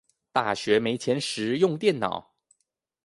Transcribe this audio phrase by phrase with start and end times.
[0.31, 2.25] 大學沒錢時用電腦